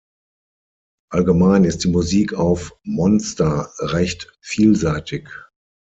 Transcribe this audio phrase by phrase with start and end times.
[1.11, 5.29] Allgemein ist die Musik auf "Monster" recht vielseitig.